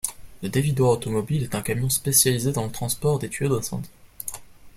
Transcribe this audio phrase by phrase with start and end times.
[0.41, 3.91] Le dévidoir automobile est un camion spécialisé dans le transport des tuyaux d'incendie.